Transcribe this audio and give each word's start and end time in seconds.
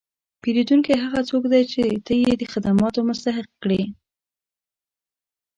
پیرودونکی 0.41 0.93
هغه 1.03 1.19
څوک 1.29 1.43
دی 1.53 1.63
چې 1.71 1.81
ته 2.05 2.13
یې 2.21 2.33
د 2.37 2.43
خدمتو 2.53 2.99
مستحق 3.09 3.49
کړې. 3.63 3.83